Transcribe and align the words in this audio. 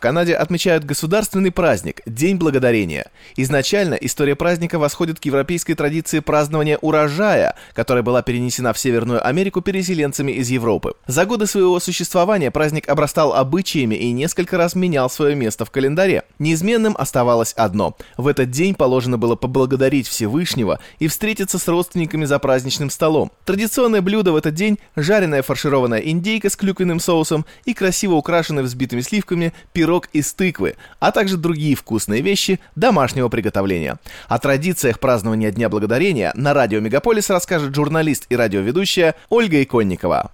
в 0.00 0.02
Канаде 0.02 0.34
отмечают 0.34 0.84
государственный 0.84 1.50
праздник– 1.50 2.00
День 2.06 2.36
Благодарения. 2.36 3.10
Изначально 3.36 3.92
история 3.96 4.34
праздника 4.34 4.78
восходит 4.78 5.20
к 5.20 5.24
европейской 5.26 5.74
традиции 5.74 6.20
празднования 6.20 6.78
урожая, 6.78 7.54
которая 7.74 8.02
была 8.02 8.22
перенесена 8.22 8.72
в 8.72 8.78
Северную 8.78 9.22
Америку 9.22 9.60
переселенцами 9.60 10.32
из 10.32 10.48
Европы. 10.48 10.94
За 11.06 11.26
годы 11.26 11.46
своего 11.46 11.78
существования 11.80 12.50
праздник 12.50 12.88
обрастал 12.88 13.34
обычаями 13.34 13.94
и 13.94 14.10
несколько 14.12 14.56
раз 14.56 14.74
менял 14.74 15.10
свое 15.10 15.34
место 15.34 15.66
в 15.66 15.70
календаре. 15.70 16.22
Неизменным 16.38 16.96
оставалось 16.98 17.52
одно– 17.52 17.94
в 18.16 18.26
этот 18.26 18.50
день 18.50 18.74
положено 18.74 19.18
было 19.18 19.36
поблагодарить 19.36 20.08
Всевышнего 20.08 20.80
и 20.98 21.08
встретиться 21.08 21.58
с 21.58 21.68
родственниками 21.68 22.24
за 22.24 22.38
праздничным 22.38 22.88
столом. 22.88 23.32
Традиционное 23.44 24.00
блюдо 24.00 24.32
в 24.32 24.36
этот 24.36 24.54
день– 24.54 24.78
жареная 24.96 25.42
фаршированная 25.42 26.00
индейка 26.00 26.48
с 26.48 26.56
клюквенным 26.56 27.00
соусом 27.00 27.44
и 27.66 27.74
красиво 27.74 28.14
украшенный 28.14 28.62
взбитыми 28.62 29.02
сливками 29.02 29.52
пирог 29.74 29.89
из 30.12 30.32
тыквы, 30.32 30.76
а 30.98 31.12
также 31.12 31.36
другие 31.36 31.74
вкусные 31.74 32.22
вещи 32.22 32.60
домашнего 32.76 33.28
приготовления. 33.28 33.98
О 34.28 34.38
традициях 34.38 35.00
празднования 35.00 35.50
Дня 35.50 35.68
Благодарения 35.68 36.32
на 36.34 36.54
радио 36.54 36.80
Мегаполис 36.80 37.30
расскажет 37.30 37.74
журналист 37.74 38.26
и 38.28 38.36
радиоведущая 38.36 39.14
Ольга 39.28 39.62
Иконникова. 39.62 40.30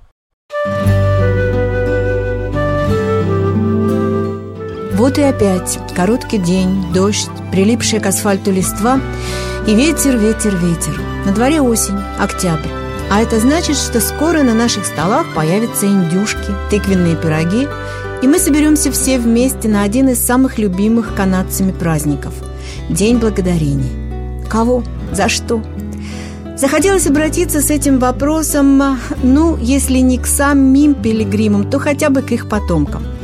Вот 4.92 5.18
и 5.18 5.22
опять 5.22 5.78
короткий 5.94 6.38
день, 6.38 6.92
дождь, 6.94 7.28
прилипшая 7.52 8.00
к 8.00 8.06
асфальту 8.06 8.50
листва 8.50 8.98
и 9.66 9.74
ветер, 9.74 10.16
ветер, 10.16 10.56
ветер. 10.56 10.98
На 11.26 11.32
дворе 11.32 11.60
осень, 11.60 11.98
октябрь. 12.18 12.70
А 13.10 13.20
это 13.20 13.38
значит, 13.38 13.76
что 13.76 14.00
скоро 14.00 14.42
на 14.42 14.54
наших 14.54 14.86
столах 14.86 15.26
появятся 15.34 15.86
индюшки, 15.86 16.50
тыквенные 16.70 17.14
пироги, 17.14 17.68
и 18.22 18.26
мы 18.26 18.38
соберемся 18.38 18.90
все 18.90 19.18
вместе 19.18 19.68
на 19.68 19.82
один 19.82 20.08
из 20.08 20.24
самых 20.24 20.58
любимых 20.58 21.14
канадцами 21.14 21.72
праздников– 21.72 22.34
День 22.90 23.18
Благодарения. 23.18 24.44
Кого? 24.48 24.82
За 25.12 25.28
что? 25.28 25.62
Захотелось 26.56 27.06
обратиться 27.06 27.60
с 27.60 27.70
этим 27.70 27.98
вопросом, 27.98 28.98
ну, 29.22 29.56
если 29.58 29.98
не 29.98 30.18
к 30.18 30.26
самим 30.26 30.94
пилигримам, 30.94 31.70
то 31.70 31.78
хотя 31.78 32.10
бы 32.10 32.22
к 32.22 32.32
их 32.32 32.48
потомкам– 32.48 33.02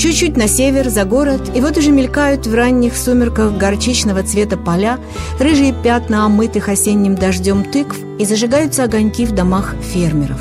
Чуть-чуть 0.00 0.34
на 0.34 0.48
север, 0.48 0.88
за 0.88 1.04
город, 1.04 1.50
и 1.54 1.60
вот 1.60 1.76
уже 1.76 1.90
мелькают 1.90 2.46
в 2.46 2.54
ранних 2.54 2.96
сумерках 2.96 3.58
горчичного 3.58 4.22
цвета 4.22 4.56
поля, 4.56 4.98
рыжие 5.38 5.74
пятна 5.74 6.24
омытых 6.24 6.70
осенним 6.70 7.16
дождем 7.16 7.64
тыкв 7.64 7.98
и 8.18 8.24
зажигаются 8.24 8.84
огоньки 8.84 9.26
в 9.26 9.32
домах 9.32 9.74
фермеров. 9.92 10.40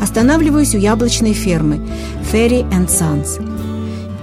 Останавливаюсь 0.00 0.76
у 0.76 0.78
яблочной 0.78 1.32
фермы 1.32 1.80
Ferry 2.32 2.68
and 2.70 2.88
Sons. 2.88 3.40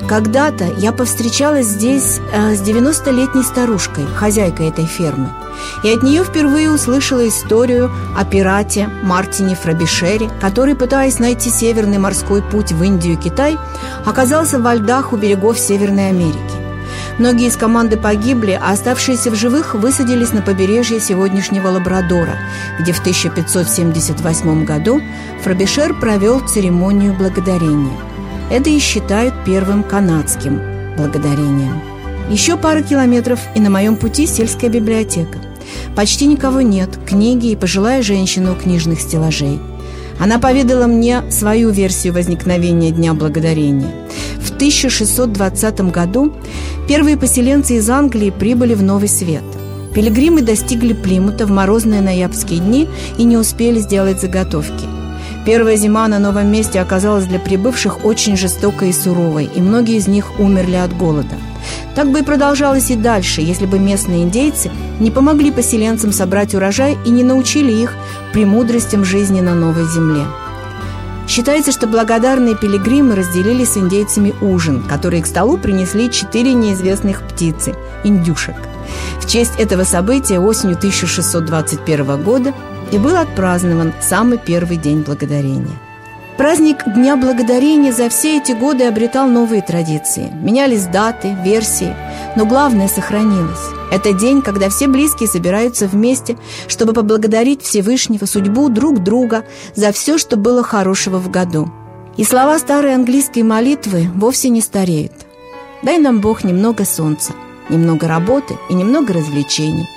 Когда-то 0.08 0.66
я 0.78 0.92
повстречалась 0.92 1.68
здесь 1.68 2.20
э, 2.34 2.56
с 2.56 2.62
90-летней 2.62 3.44
старушкой, 3.44 4.06
хозяйкой 4.16 4.70
этой 4.70 4.86
фермы– 4.86 5.30
и 5.84 5.90
от 5.90 6.04
нее 6.04 6.24
впервые 6.24 6.72
услышала 6.72 7.28
историю 7.28 7.92
о 8.18 8.26
пирате 8.26 8.90
Мартине 9.04 9.56
Фрабишере, 9.56 10.30
который, 10.42 10.76
пытаясь 10.76 11.20
найти 11.20 11.50
северный 11.50 11.98
морской 11.98 12.42
путь 12.42 12.72
в 12.72 12.84
Индию 12.84 13.14
и 13.14 13.18
Китай, 13.18 13.58
оказался 14.06 14.60
во 14.60 14.76
льдах 14.76 15.14
у 15.14 15.18
берегов 15.18 15.60
Северной 15.60 16.10
Америки. 16.10 16.59
Многие 17.20 17.48
из 17.48 17.58
команды 17.58 17.98
погибли, 17.98 18.58
а 18.60 18.72
оставшиеся 18.72 19.30
в 19.30 19.36
живых 19.36 19.76
высадились 19.76 20.32
на 20.32 20.42
побережье 20.42 21.02
сегодняшнего 21.02 21.68
Лабрадора, 21.68 22.38
где 22.80 22.94
в 22.94 23.00
1578 23.02 24.64
году 24.64 25.02
Фрабишер 25.44 26.00
провел 26.00 26.40
церемонию 26.40 27.14
благодарения. 27.14 27.98
Это 28.50 28.70
и 28.70 28.80
считают 28.80 29.34
первым 29.46 29.84
канадским 29.84 30.62
благодарением. 30.96 31.82
Еще 32.30 32.56
пара 32.56 32.82
километров, 32.82 33.40
и 33.54 33.60
на 33.60 33.70
моем 33.70 33.98
пути 33.98 34.26
сельская 34.26 34.70
библиотека. 34.70 35.40
Почти 35.98 36.26
никого 36.26 36.62
нет, 36.62 36.98
книги 37.06 37.48
и 37.48 37.58
пожилая 37.58 38.02
женщина 38.02 38.54
у 38.54 38.56
книжных 38.56 39.02
стеллажей. 39.02 39.60
Она 40.20 40.40
поведала 40.40 40.88
мне 40.88 41.30
свою 41.32 41.70
версию 41.70 42.14
возникновения 42.14 42.92
Дня 42.92 43.14
Благодарения. 43.14 43.92
В 44.42 44.52
1620 44.52 45.82
году 45.92 46.34
первые 46.90 47.18
поселенцы 47.18 47.76
из 47.76 47.88
Англии 47.88 48.32
прибыли 48.32 48.74
в 48.74 48.82
Новый 48.82 49.10
Свет. 49.10 49.44
Пилигримы 49.94 50.42
достигли 50.42 50.94
Плимута 50.94 51.46
в 51.46 51.52
морозные 51.52 52.02
ноябрьские 52.02 52.60
дни 52.60 52.90
и 53.20 53.26
не 53.26 53.38
успели 53.38 53.78
сделать 53.78 54.20
заготовки. 54.20 54.86
Первая 55.46 55.76
зима 55.76 56.08
на 56.08 56.18
новом 56.18 56.52
месте 56.52 56.82
оказалась 56.82 57.26
для 57.26 57.38
прибывших 57.38 58.06
очень 58.06 58.36
жестокой 58.36 58.90
и 58.90 58.94
суровой, 58.94 59.48
и 59.56 59.62
многие 59.62 59.98
из 59.98 60.08
них 60.08 60.40
умерли 60.40 60.78
от 60.78 60.98
голода– 60.98 61.36
так 61.96 62.12
бы 62.12 62.20
и 62.20 62.24
продолжалось 62.24 62.92
и 62.92 62.96
дальше, 62.96 63.42
если 63.42 63.66
бы 63.66 63.78
местные 63.78 64.24
индейцы 64.24 64.72
не 65.00 65.12
помогли 65.12 65.52
поселенцам 65.52 66.14
собрать 66.14 66.56
урожай 66.56 66.98
и 67.06 67.10
не 67.10 67.24
научили 67.24 67.74
их 67.74 67.94
премудростям 68.32 69.04
жизни 69.04 69.42
на 69.42 69.54
новой 69.54 69.86
земле. 69.86 70.24
Считается, 71.30 71.72
что 71.72 71.86
благодарные 71.86 72.56
пилигримы 72.56 73.16
разделили 73.16 73.64
с 73.64 73.78
индейцами 73.78 74.34
ужин, 74.42 74.84
который 74.84 75.22
к 75.22 75.28
столу 75.28 75.60
принесли 75.60 76.12
четыре 76.12 76.54
неизвестных 76.54 77.22
птицы– 77.22 77.76
индюшек. 78.04 78.56
В 79.22 79.30
честь 79.30 79.60
этого 79.60 79.84
события 79.84 80.40
осенью 80.40 80.76
1621 80.76 82.24
года 82.24 82.54
и 82.92 82.98
был 82.98 83.16
отпразднован 83.16 83.94
самый 84.02 84.40
первый 84.40 84.78
день 84.78 85.04
благодарения– 85.04 85.78
Праздник 86.40 86.86
Дня 86.86 87.18
Благодарения 87.18 87.92
за 87.92 88.08
все 88.08 88.38
эти 88.38 88.54
годы 88.54 88.86
обретал 88.86 89.28
новые 89.28 89.62
традиции. 89.62 90.32
Менялись 90.32 90.86
даты, 90.86 91.36
версии, 91.44 91.94
но 92.38 92.46
главное 92.46 92.88
сохранилось. 92.88 93.79
Это 93.92 94.14
день, 94.14 94.42
когда 94.42 94.70
все 94.70 94.88
близкие 94.88 95.28
собираются 95.28 95.88
вместе, 95.88 96.38
чтобы 96.68 96.94
поблагодарить 96.94 97.62
Всевышнего, 97.62 98.26
судьбу, 98.26 98.70
друг 98.70 99.04
друга 99.04 99.46
за 99.76 99.92
все, 99.92 100.18
что 100.18 100.38
было 100.38 100.64
хорошего 100.64 101.18
в 101.18 101.30
году. 101.32 101.72
И 102.18 102.24
слова 102.24 102.60
старой 102.60 102.94
английской 102.94 103.44
молитвы 103.44 104.10
вовсе 104.16 104.50
не 104.50 104.62
стареют. 104.62 105.14
Дай 105.82 105.98
нам 105.98 106.20
Бог 106.20 106.44
немного 106.44 106.86
солнца, 106.86 107.34
немного 107.70 108.08
работы 108.08 108.58
и 108.70 108.74
немного 108.74 109.14
развлечений. 109.14 109.88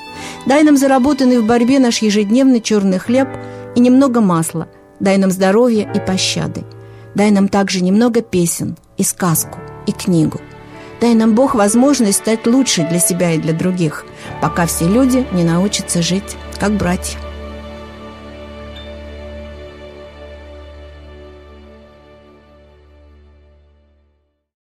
Дай 0.47 0.63
нам 0.63 0.77
заработанный 0.77 1.39
в 1.39 1.47
борьбе 1.47 1.79
наш 1.79 1.99
ежедневный 1.99 2.61
черный 2.61 2.99
хлеб 2.99 3.29
и 3.75 3.81
немного 3.81 4.21
масла– 4.21 4.69
Дай 5.03 5.19
нам 5.19 5.33
здоровья 5.33 5.91
и 5.93 5.99
пощады. 5.99 6.63
Дай 7.17 7.33
нам 7.33 7.49
также 7.49 7.83
немного 7.83 8.23
песен 8.23 8.77
и 8.97 9.03
сказку, 9.03 9.59
и 9.85 9.91
книгу. 9.91 10.41
Дай 11.03 11.17
нам, 11.17 11.35
Бог, 11.35 11.57
возможность 11.57 12.19
стать 12.19 12.47
лучше 12.47 12.87
для 12.89 13.01
себя 13.01 13.33
и 13.33 13.39
для 13.39 13.53
других, 13.53 14.07
пока 14.41 14.67
все 14.67 14.87
люди 14.87 15.27
не 15.33 15.43
научатся 15.43 16.01
жить 16.01 16.37
как 16.61 16.77
братья. 16.77 17.19